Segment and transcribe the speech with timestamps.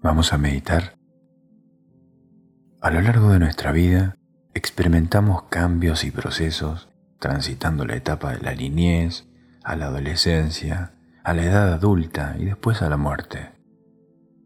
[0.00, 0.96] Vamos a meditar.
[2.80, 4.16] A lo largo de nuestra vida
[4.54, 6.88] experimentamos cambios y procesos
[7.18, 9.26] transitando la etapa de la niñez,
[9.64, 10.92] a la adolescencia,
[11.24, 13.50] a la edad adulta y después a la muerte.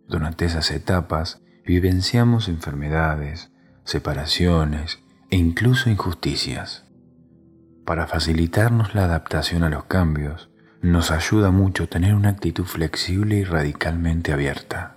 [0.08, 3.52] Durante esas etapas vivenciamos enfermedades,
[3.84, 5.00] separaciones
[5.30, 6.86] e incluso injusticias.
[7.84, 10.50] Para facilitarnos la adaptación a los cambios,
[10.80, 14.91] nos ayuda mucho tener una actitud flexible y radicalmente abierta.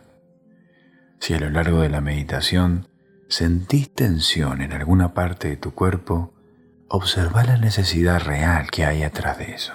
[1.26, 2.88] Si a lo largo de la meditación
[3.30, 6.36] sentís tensión en alguna parte de tu cuerpo,
[6.88, 9.74] observa la necesidad real que hay atrás de eso.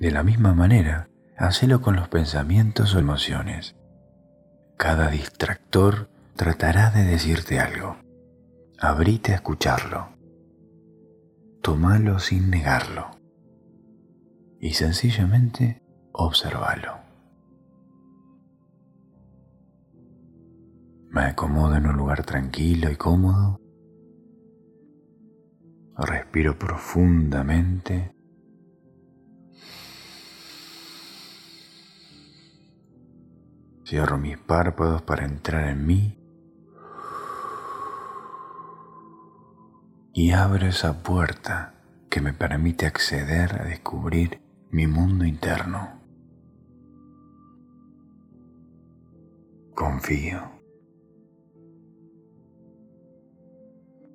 [0.00, 3.76] De la misma manera, hacelo con los pensamientos o emociones.
[4.76, 7.96] Cada distractor tratará de decirte algo.
[8.80, 10.08] Abrite a escucharlo.
[11.62, 13.20] Tómalo sin negarlo.
[14.58, 17.03] Y sencillamente observalo.
[21.14, 23.60] Me acomodo en un lugar tranquilo y cómodo.
[25.96, 28.16] Respiro profundamente.
[33.86, 36.18] Cierro mis párpados para entrar en mí
[40.14, 41.74] y abro esa puerta
[42.10, 44.42] que me permite acceder a descubrir
[44.72, 46.00] mi mundo interno.
[49.76, 50.53] Confío.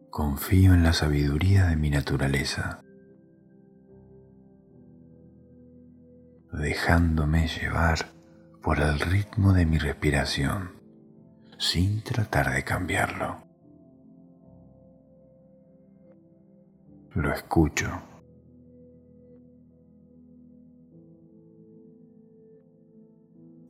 [0.10, 2.82] Confío en la sabiduría de mi naturaleza,
[6.52, 8.00] dejándome llevar
[8.62, 10.72] por el ritmo de mi respiración
[11.60, 13.44] sin tratar de cambiarlo.
[17.14, 18.02] Lo escucho.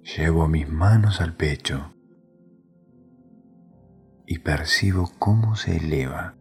[0.03, 1.93] Llevo mis manos al pecho
[4.31, 6.35] y percibo cómo se eleva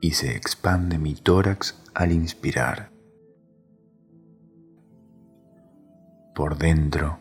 [0.00, 2.90] y se expande mi tórax al inspirar.
[6.34, 7.18] Por dentro,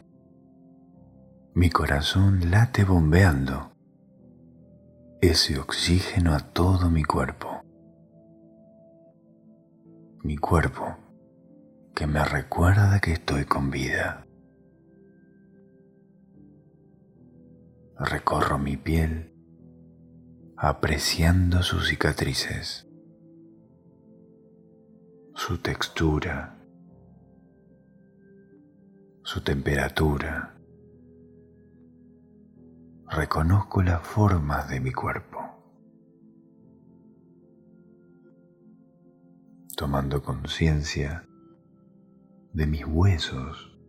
[1.53, 3.73] mi corazón late bombeando
[5.19, 7.61] ese oxígeno a todo mi cuerpo.
[10.23, 10.95] Mi cuerpo
[11.93, 14.24] que me recuerda que estoy con vida.
[17.97, 19.31] Recorro mi piel
[20.57, 22.85] apreciando sus cicatrices,
[25.33, 26.57] su textura,
[29.23, 30.57] su temperatura.
[33.07, 35.39] Reconozco las formas de mi cuerpo.
[39.77, 41.25] Tomando conciencia
[42.51, 43.79] de mis huesos,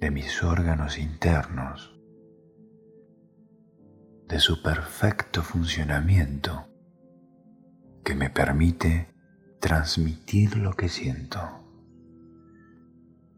[0.00, 1.95] de mis órganos internos,
[4.28, 6.66] de su perfecto funcionamiento
[8.04, 9.14] que me permite
[9.60, 11.40] transmitir lo que siento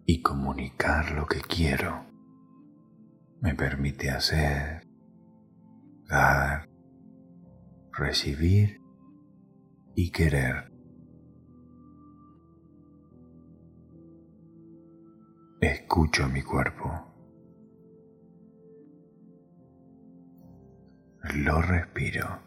[0.07, 2.07] y comunicar lo que quiero.
[3.41, 4.89] Me permite hacer,
[6.09, 6.69] dar,
[7.93, 8.81] recibir
[9.95, 10.73] y querer.
[15.61, 17.08] Escucho mi cuerpo.
[21.37, 22.41] Lo respiro.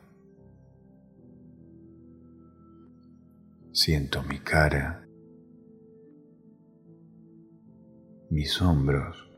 [3.72, 5.02] Siento mi cara
[8.32, 9.30] mis hombros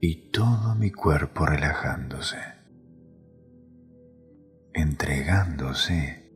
[0.00, 2.38] y todo mi cuerpo relajándose,
[4.74, 6.28] entregándose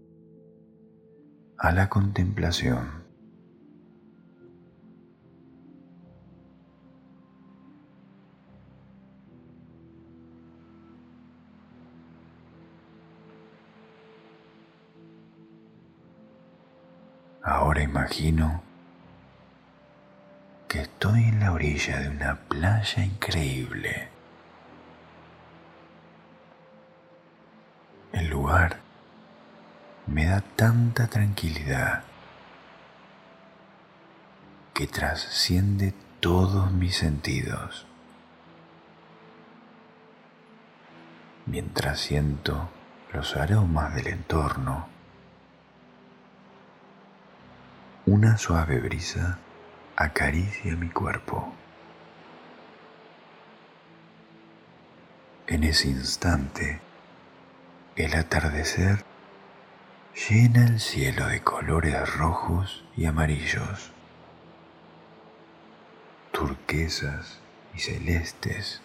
[1.59, 3.06] a la contemplación.
[17.97, 18.63] Imagino
[20.69, 24.09] que estoy en la orilla de una playa increíble.
[28.13, 28.81] El lugar
[30.07, 32.03] me da tanta tranquilidad
[34.75, 37.87] que trasciende todos mis sentidos.
[41.47, 42.69] Mientras siento
[43.15, 44.96] los aromas del entorno,
[48.07, 49.39] una suave brisa
[49.97, 51.53] acaricia mi cuerpo.
[55.49, 56.81] En ese instante,
[57.97, 59.05] el atardecer
[60.29, 63.93] llena el cielo de colores rojos y amarillos.
[66.31, 67.41] turquesas
[67.75, 68.83] y celestes,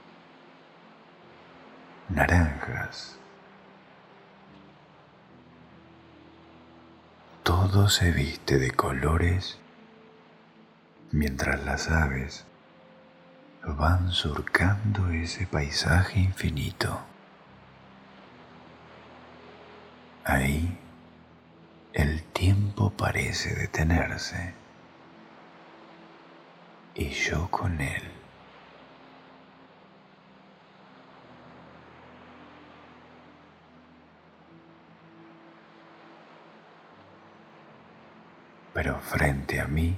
[2.10, 3.21] naranjas.
[7.52, 9.60] Todo se viste de colores
[11.12, 12.46] mientras las aves
[13.62, 17.02] van surcando ese paisaje infinito.
[20.24, 20.78] Ahí
[21.92, 24.54] el tiempo parece detenerse
[26.96, 28.21] y yo con él.
[38.84, 39.96] Pero frente a mí,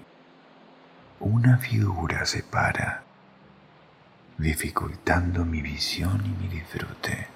[1.22, 3.02] una figura se para,
[4.38, 7.28] dificultando mi visión y mi disfrute.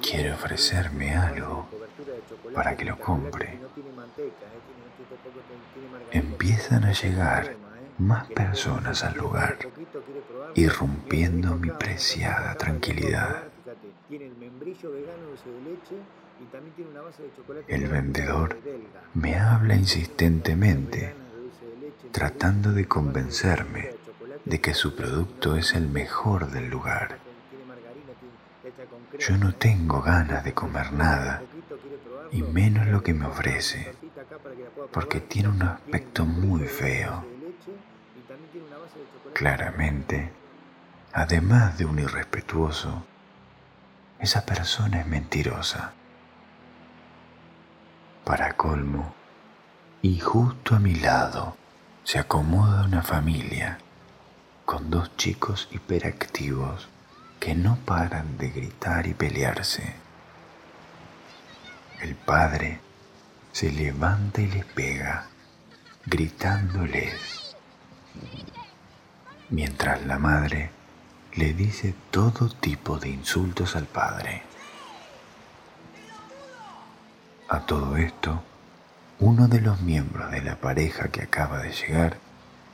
[0.00, 1.68] Quiere ofrecerme algo
[2.54, 3.58] para que lo compre.
[6.12, 7.56] Empiezan a llegar ¿eh?
[7.98, 9.58] más personas al lugar,
[10.54, 13.42] irrumpiendo mi preciada tranquilidad.
[17.68, 18.58] El vendedor
[19.14, 21.14] me habla insistentemente,
[22.12, 23.90] tratando de convencerme
[24.44, 27.18] de que su producto es el mejor del lugar.
[29.18, 31.42] Yo no tengo ganas de comer nada,
[32.32, 33.94] y menos lo que me ofrece,
[34.92, 37.24] porque tiene un aspecto muy feo.
[39.32, 40.30] Claramente,
[41.12, 43.04] además de un irrespetuoso,
[44.18, 45.92] esa persona es mentirosa.
[48.26, 49.14] Para colmo,
[50.02, 51.56] y justo a mi lado
[52.02, 53.78] se acomoda una familia
[54.64, 56.88] con dos chicos hiperactivos
[57.38, 59.94] que no paran de gritar y pelearse.
[62.00, 62.80] El padre
[63.52, 65.28] se levanta y les pega,
[66.04, 67.54] gritándoles,
[69.50, 70.72] mientras la madre
[71.36, 74.42] le dice todo tipo de insultos al padre.
[77.48, 78.42] A todo esto,
[79.20, 82.18] uno de los miembros de la pareja que acaba de llegar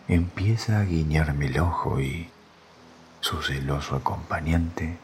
[0.08, 2.30] empieza a guiñarme el ojo y
[3.20, 4.96] su celoso acompañante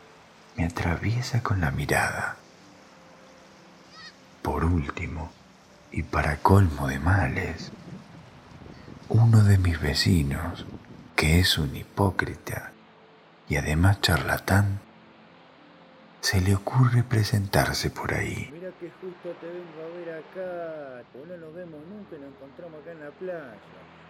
[0.56, 2.36] me atraviesa con la mirada.
[4.40, 5.30] Por último,
[5.92, 7.70] y para colmo de males,
[9.10, 10.64] uno de mis vecinos,
[11.14, 12.72] que es un hipócrita
[13.50, 14.80] y además charlatán,
[16.22, 18.57] se le ocurre presentarse por ahí.
[18.68, 22.28] Mira que justo te vengo a ver acá, pues no nos vemos nunca y nos
[22.34, 23.56] encontramos acá en la playa.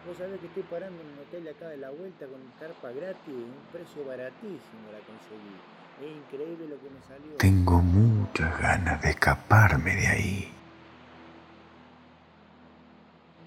[0.04, 3.34] Vos sabés que estoy parando en un hotel acá de la vuelta con carpa gratis,
[3.34, 5.54] un precio baratísimo la conseguí.
[6.02, 7.36] Es increíble lo que me salió.
[7.36, 10.52] Tengo muchas ganas de escaparme de ahí.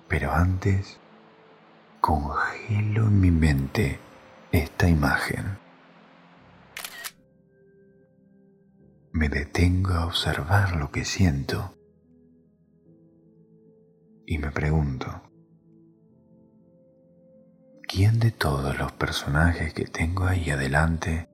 [0.08, 0.98] Pero antes,
[2.00, 4.00] congelo en mi mente
[4.54, 5.61] esta imagen.
[9.14, 11.76] Me detengo a observar lo que siento
[14.26, 15.08] y me pregunto,
[17.86, 21.28] ¿quién de todos los personajes que tengo ahí adelante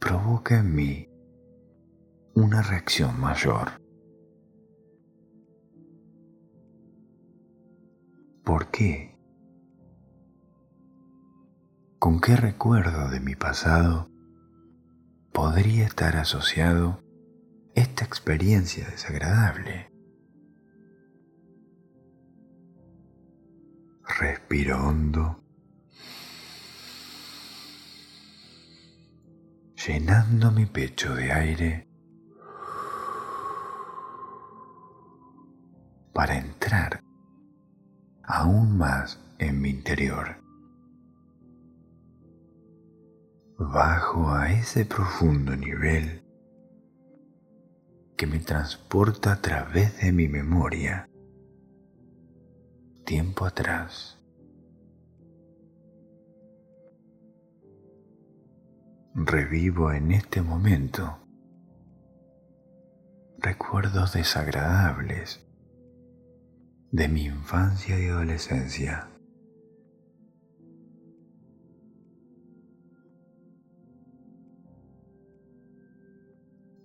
[0.00, 1.08] provoca en mí
[2.34, 3.80] una reacción mayor?
[8.44, 9.16] ¿Por qué?
[12.00, 14.08] ¿Con qué recuerdo de mi pasado
[15.32, 17.02] podría estar asociado
[17.74, 19.90] esta experiencia desagradable?
[24.20, 25.44] Respiro hondo,
[29.86, 31.88] llenando mi pecho de aire
[36.12, 37.00] para entrar
[38.24, 40.47] aún más en mi interior.
[43.60, 46.22] Bajo a ese profundo nivel
[48.16, 51.08] que me transporta a través de mi memoria
[53.04, 54.16] tiempo atrás.
[59.16, 61.18] Revivo en este momento
[63.38, 65.44] recuerdos desagradables
[66.92, 69.17] de mi infancia y adolescencia.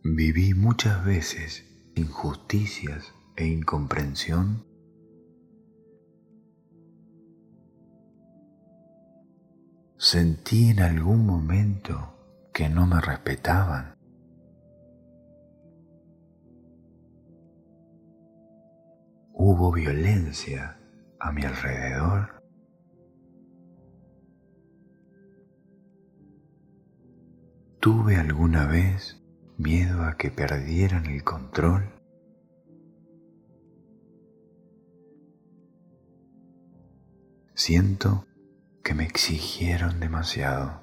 [0.04, 4.66] Viví muchas veces injusticias e incomprensión
[9.98, 13.94] Sentí en algún momento que no me respetaban.
[19.36, 20.80] hubo violencia
[21.20, 22.42] a mi alrededor,
[27.80, 29.23] ¿Tuve alguna vez
[29.58, 31.90] miedo a que perdieran el control?
[37.54, 38.26] Siento
[38.84, 40.82] que me exigieron demasiado.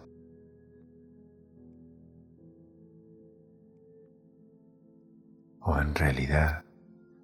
[5.61, 6.65] O en realidad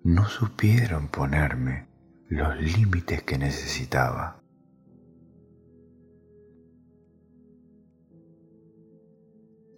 [0.04, 1.88] no supieron ponerme
[2.28, 4.42] los límites que necesitaba.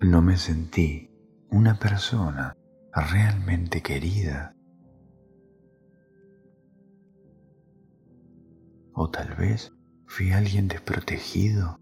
[0.01, 1.08] No me sentí
[1.50, 2.55] una persona
[2.93, 4.55] realmente querida.
[8.93, 9.73] O tal vez
[10.07, 11.81] fui alguien desprotegido.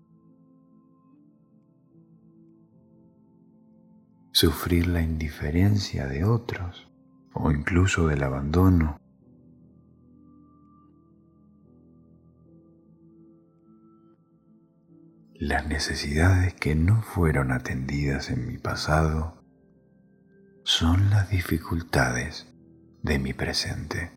[4.32, 6.88] Sufrir la indiferencia de otros
[7.32, 9.00] o incluso del abandono.
[15.34, 19.35] Las necesidades que no fueron atendidas en mi pasado
[20.78, 22.52] son las dificultades
[23.02, 24.12] de mi presente.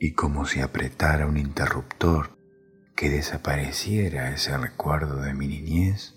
[0.00, 2.38] Y como si apretara un interruptor
[2.96, 6.14] que desapareciera ese recuerdo de mi niñez,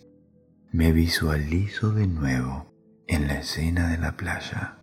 [0.72, 2.74] me visualizo de nuevo
[3.06, 4.79] en la escena de la playa.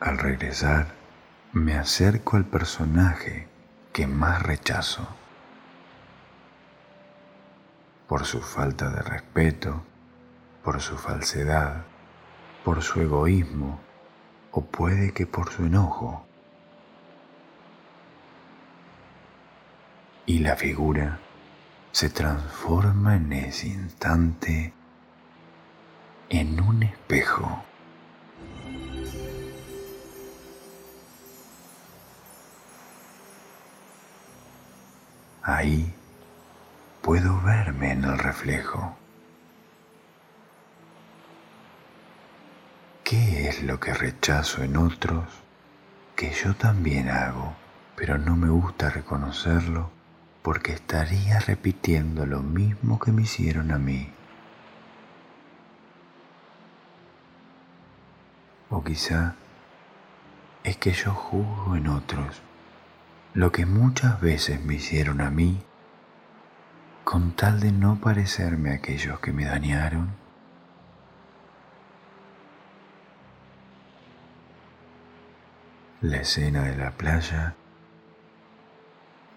[0.00, 0.94] Al regresar,
[1.52, 3.48] me acerco al personaje
[3.92, 5.06] que más rechazo
[8.08, 9.84] por su falta de respeto,
[10.64, 11.84] por su falsedad,
[12.64, 13.78] por su egoísmo
[14.52, 16.26] o puede que por su enojo.
[20.24, 21.18] Y la figura
[21.92, 24.72] se transforma en ese instante
[26.30, 27.69] en un espejo.
[35.42, 35.94] Ahí
[37.00, 38.94] puedo verme en el reflejo.
[43.04, 45.24] ¿Qué es lo que rechazo en otros
[46.14, 47.54] que yo también hago,
[47.96, 49.90] pero no me gusta reconocerlo
[50.42, 54.12] porque estaría repitiendo lo mismo que me hicieron a mí?
[58.68, 59.34] O quizá
[60.64, 62.42] es que yo juzgo en otros
[63.32, 65.62] lo que muchas veces me hicieron a mí
[67.04, 70.10] con tal de no parecerme a aquellos que me dañaron.
[76.00, 77.54] La escena de la playa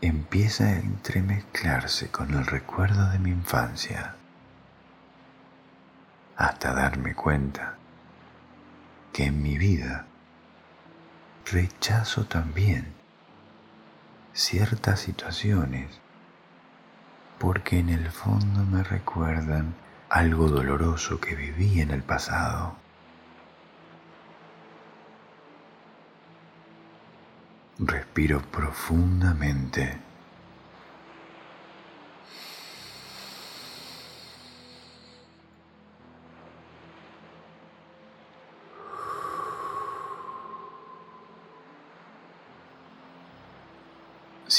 [0.02, 4.16] empieza a entremezclarse con el recuerdo de mi infancia
[6.36, 7.76] hasta darme cuenta
[9.12, 10.08] que en mi vida
[11.46, 13.03] rechazo también
[14.34, 16.04] ciertas situaciones
[17.40, 19.76] porque en el fondo me recuerdan
[20.10, 22.76] algo doloroso que viví en el pasado.
[27.80, 30.13] Respiro profundamente.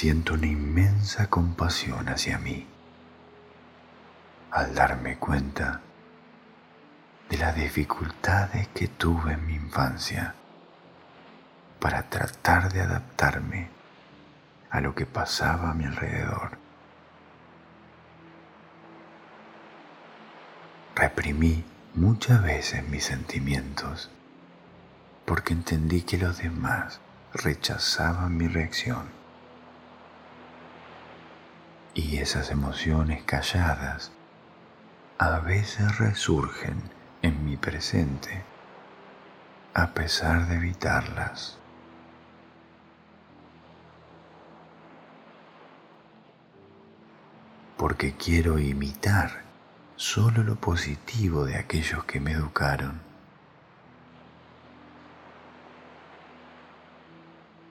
[0.04, 2.66] Siento una inmensa compasión hacia mí
[4.50, 5.80] al darme cuenta
[7.30, 10.34] de las dificultades que tuve en mi infancia
[11.80, 13.70] para tratar de adaptarme
[14.68, 16.58] a lo que pasaba a mi alrededor.
[20.94, 24.10] Reprimí muchas veces mis sentimientos
[25.24, 27.00] porque entendí que los demás
[27.32, 29.23] rechazaban mi reacción
[31.94, 34.12] y esas emociones calladas
[35.18, 36.82] a veces resurgen
[37.22, 38.42] en mi presente
[39.72, 41.58] a pesar de evitarlas.
[47.76, 49.42] Porque quiero imitar
[49.96, 53.00] solo lo positivo de aquellos que me educaron.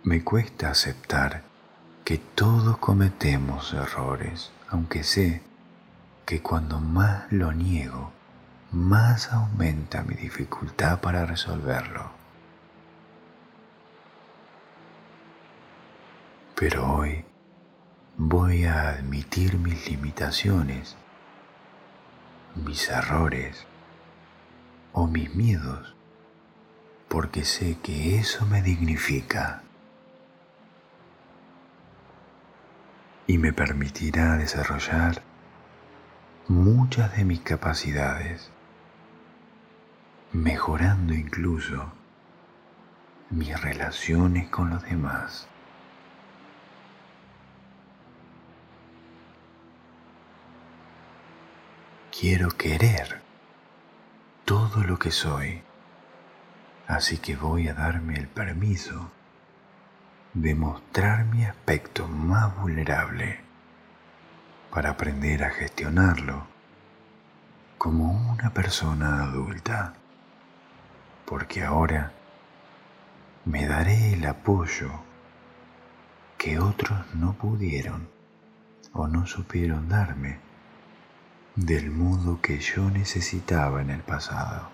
[0.04, 1.44] Me cuesta aceptar
[2.04, 5.42] que todos cometemos errores, aunque sé
[6.26, 8.12] que cuando más lo niego,
[8.74, 12.12] más aumenta mi dificultad para resolverlo.
[16.56, 17.24] Pero hoy
[18.18, 20.98] voy a admitir mis limitaciones,
[22.56, 23.66] mis errores
[24.92, 25.96] o mis miedos,
[27.08, 29.63] porque sé que eso me dignifica
[33.26, 35.22] y me permitirá desarrollar
[36.48, 38.52] muchas de mis capacidades,
[40.34, 41.94] mejorando incluso
[43.30, 45.48] mis relaciones con los demás.
[52.20, 53.22] Quiero querer
[54.46, 55.64] todo lo que soy,
[56.88, 59.12] así que voy a darme el permiso
[60.34, 63.40] de mostrar mi aspecto más vulnerable
[64.72, 66.48] para aprender a gestionarlo
[67.78, 69.94] como una persona adulta,
[71.26, 72.14] porque ahora
[73.46, 74.90] me daré el apoyo
[76.40, 78.10] que otros no pudieron
[78.92, 80.40] o no supieron darme
[81.56, 84.73] del modo que yo necesitaba en el pasado.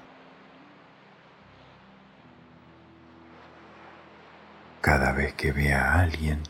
[4.81, 6.41] Cada vez que vea a alguien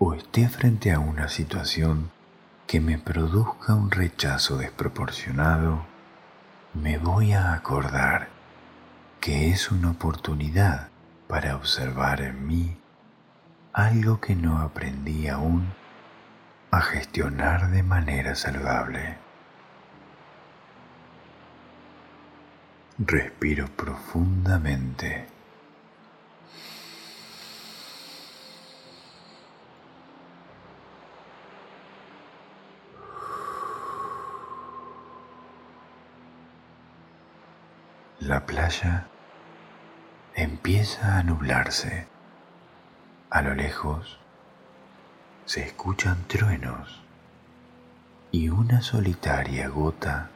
[0.00, 2.10] o esté frente a una situación
[2.66, 5.86] que me produzca un rechazo desproporcionado,
[6.74, 8.28] me voy a acordar
[9.20, 10.88] que es una oportunidad
[11.28, 12.76] para observar en mí
[13.72, 15.72] algo que no aprendí aún
[16.72, 19.16] a gestionar de manera saludable.
[22.98, 25.37] Respiro profundamente.
[38.28, 39.06] La playa
[40.34, 42.06] empieza a nublarse.
[43.30, 44.18] A lo lejos
[45.46, 47.00] se escuchan truenos
[48.30, 50.28] y una solitaria gota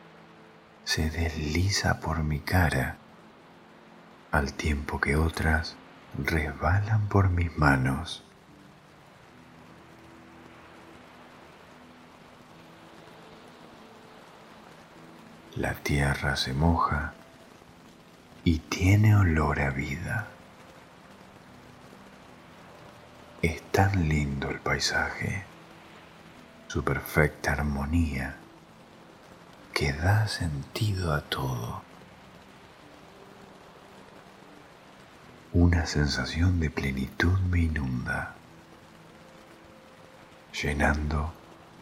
[0.85, 2.97] se desliza por mi cara,
[4.31, 5.77] al tiempo que otras
[6.17, 8.25] resbalan por mis manos.
[15.57, 17.13] La tierra se moja
[18.45, 20.27] y tiene olor a vida.
[23.41, 25.45] Es tan lindo el paisaje,
[26.69, 28.37] su perfecta armonía
[29.73, 31.83] que da sentido a todo.
[35.53, 38.35] Una sensación de plenitud me inunda,
[40.63, 41.33] llenando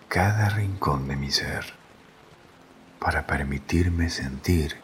[0.09, 1.73] cada rincón de mi ser
[2.99, 4.77] para permitirme sentir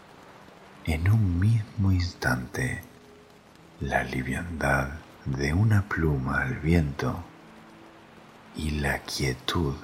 [0.87, 2.81] en un mismo instante
[3.81, 4.90] la liviandad
[5.25, 7.25] de una pluma al viento
[8.55, 9.75] y la quietud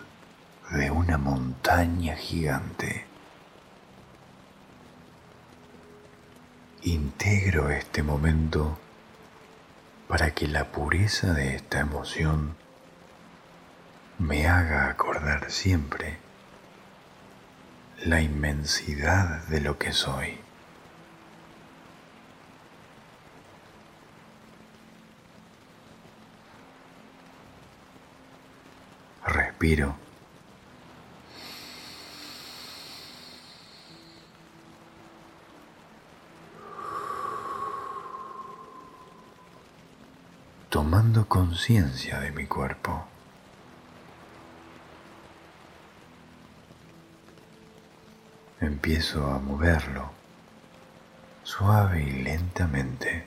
[0.71, 3.05] de una montaña gigante.
[6.83, 8.79] Integro este momento
[10.07, 12.55] para que la pureza de esta emoción
[14.21, 16.19] me haga acordar siempre
[18.05, 20.42] la inmensidad de lo que soy.
[40.68, 43.05] Tomando conciencia de mi cuerpo.
[48.61, 50.11] Empiezo a moverlo
[51.44, 53.25] suave y lentamente.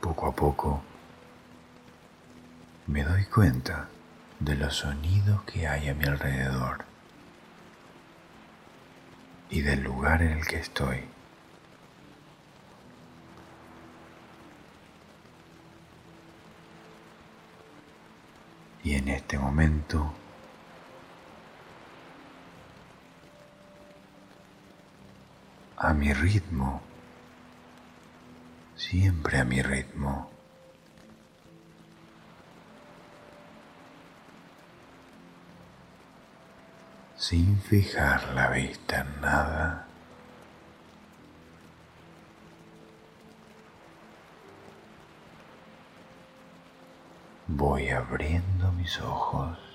[0.00, 0.87] Poco a poco
[2.88, 3.86] me doy cuenta
[4.40, 6.86] de los sonidos que hay a mi alrededor
[9.50, 11.04] y del lugar en el que estoy.
[18.82, 20.14] Y en este momento
[25.76, 26.80] a mi ritmo,
[28.76, 30.37] siempre a mi ritmo.
[37.28, 39.84] Sin fijar la vista en nada.
[47.48, 49.67] voy abriendo mis ojos.